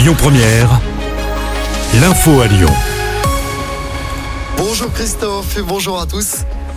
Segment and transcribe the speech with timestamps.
[0.00, 0.80] Lyon Première,
[2.00, 2.72] l'info à Lyon.
[4.56, 6.36] Bonjour Christophe et bonjour à tous.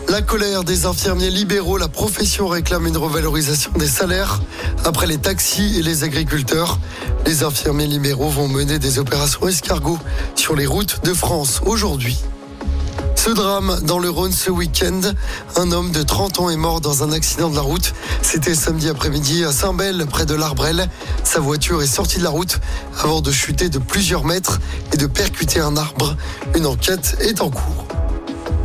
[0.09, 4.41] La colère des infirmiers libéraux, la profession réclame une revalorisation des salaires.
[4.83, 6.79] Après les taxis et les agriculteurs,
[7.25, 9.99] les infirmiers libéraux vont mener des opérations escargots
[10.35, 12.19] sur les routes de France aujourd'hui.
[13.23, 14.99] Ce drame dans le Rhône ce week-end,
[15.55, 17.93] un homme de 30 ans est mort dans un accident de la route.
[18.21, 20.89] C'était samedi après-midi à Saint-Bel, près de l'Arbrel.
[21.23, 22.59] Sa voiture est sortie de la route
[23.01, 24.59] avant de chuter de plusieurs mètres
[24.91, 26.17] et de percuter un arbre.
[26.53, 27.82] Une enquête est en cours.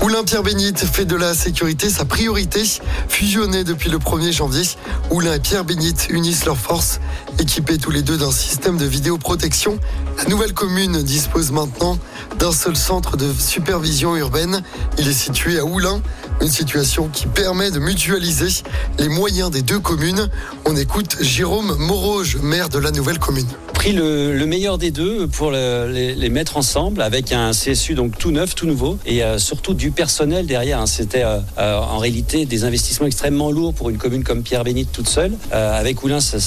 [0.03, 2.63] Oulin-Pierre Bénite fait de la sécurité sa priorité.
[3.09, 4.63] Fusionnés depuis le 1er janvier,
[5.11, 7.01] Oulin et Pierre Bénite unissent leurs forces.
[7.39, 9.79] Équipés tous les deux d'un système de vidéoprotection,
[10.17, 11.99] la nouvelle commune dispose maintenant
[12.39, 14.63] d'un seul centre de supervision urbaine.
[14.99, 16.01] Il est situé à Oulin,
[16.41, 18.63] une situation qui permet de mutualiser
[18.99, 20.29] les moyens des deux communes.
[20.65, 25.53] On écoute Jérôme Moroge, maire de la nouvelle commune pris le, meilleur des deux pour
[25.53, 29.93] les, mettre ensemble avec un CSU donc tout neuf, tout nouveau et euh, surtout du
[29.93, 30.81] personnel derrière.
[30.81, 30.87] Hein.
[30.87, 35.09] C'était euh, euh, en réalité des investissements extrêmement lourds pour une commune comme Pierre-Bénite toute
[35.09, 35.33] seule.
[35.53, 36.39] avec Oulin, ça,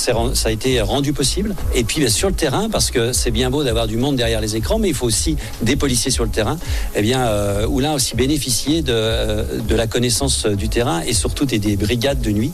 [0.44, 1.56] a été rendu possible.
[1.74, 4.58] Et puis sur le terrain, parce que c'est bien beau d'avoir du monde derrière les
[4.58, 6.58] écrans, mais il faut aussi des policiers sur le terrain.
[6.96, 7.30] Eh bien,
[7.68, 12.32] Oulin a aussi bénéficié de, la connaissance du terrain et surtout des, des brigades de
[12.32, 12.52] nuit.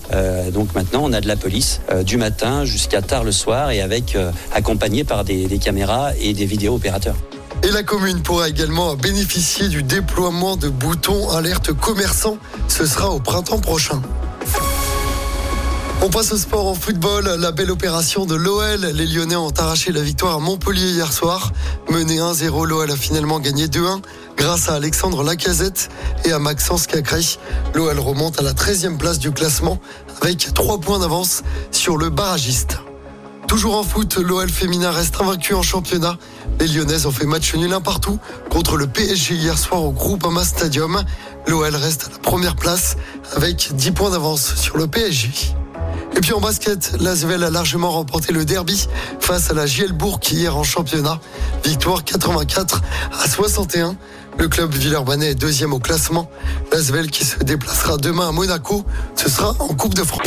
[0.54, 4.16] donc maintenant, on a de la police du matin jusqu'à tard le soir et avec
[4.68, 7.16] accompagné par des, caméras et des vidéos opérateurs.
[7.64, 12.38] Et la commune pourra également bénéficier du déploiement de boutons alerte commerçants.
[12.68, 14.02] Ce sera au printemps prochain.
[16.02, 17.34] On passe au sport en football.
[17.40, 18.82] La belle opération de l'OL.
[18.94, 21.54] Les Lyonnais ont arraché la victoire à Montpellier hier soir.
[21.90, 24.02] Mené 1-0, l'OL a finalement gagné 2-1
[24.36, 25.88] grâce à Alexandre Lacazette
[26.26, 27.22] et à Maxence Cacré.
[27.74, 29.80] L'OL remonte à la 13e place du classement
[30.22, 32.80] avec 3 points d'avance sur le barragiste.
[33.48, 36.18] Toujours en foot, l'OL féminin reste invaincu en championnat.
[36.60, 38.20] Les Lyonnaises ont fait match nul un partout
[38.52, 41.02] contre le PSG hier soir au Groupama Stadium.
[41.48, 42.98] L'OL reste à la première place
[43.36, 45.30] avec 10 points d'avance sur le PSG.
[46.18, 48.88] Et puis en basket, l'Asvel a largement remporté le derby
[49.22, 51.20] face à la Gielbourg hier en championnat.
[51.64, 52.82] Victoire 84
[53.24, 53.96] à 61.
[54.38, 56.30] Le club Villeurbanais est deuxième au classement.
[56.72, 58.86] L'Asvel qui se déplacera demain à Monaco,
[59.16, 60.27] ce sera en Coupe de France.